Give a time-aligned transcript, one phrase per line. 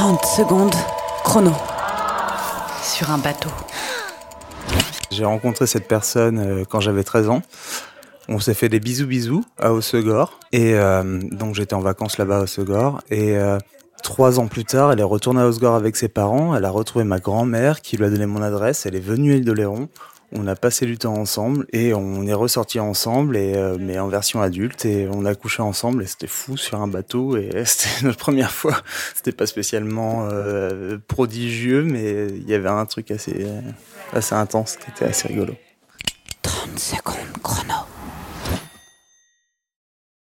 [0.00, 0.74] 30 secondes,
[1.24, 1.52] chrono.
[2.82, 3.50] Sur un bateau.
[5.10, 7.42] J'ai rencontré cette personne euh, quand j'avais 13 ans.
[8.26, 10.40] On s'est fait des bisous bisous à Osegor.
[10.52, 13.02] Et euh, donc j'étais en vacances là-bas à Osegor.
[13.10, 13.58] Et euh,
[14.02, 16.56] trois ans plus tard, elle est retournée à Osegor avec ses parents.
[16.56, 18.86] Elle a retrouvé ma grand-mère qui lui a donné mon adresse.
[18.86, 19.90] Elle est venue à l'île d'Oléron.
[20.32, 24.08] On a passé du temps ensemble et on est ressorti ensemble, et, euh, mais en
[24.08, 24.84] version adulte.
[24.84, 27.36] Et on a couché ensemble et c'était fou sur un bateau.
[27.36, 28.76] Et c'était notre première fois.
[29.14, 33.46] C'était pas spécialement euh, prodigieux, mais il y avait un truc assez,
[34.12, 35.54] assez intense qui était assez rigolo.
[36.42, 37.59] 30 secondes.